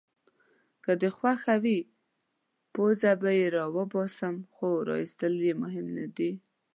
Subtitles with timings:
[0.83, 1.77] که دي خوښه وي
[2.73, 6.31] پرزې به يې راوباسم، خو راایستل يې مهم نه دي.